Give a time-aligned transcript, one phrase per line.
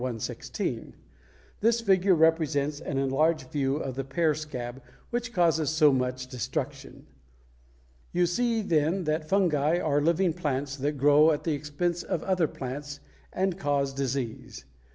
[0.01, 0.93] 116.
[1.59, 4.81] This figure represents an enlarged view of the pear scab,
[5.11, 7.05] which causes so much destruction.
[8.11, 12.47] You see, then, that fungi are living plants that grow at the expense of other
[12.47, 12.99] plants
[13.31, 14.65] and cause disease.